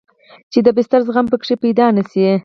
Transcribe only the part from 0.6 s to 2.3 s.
د بستر زخم پکښې پيدا نه سي.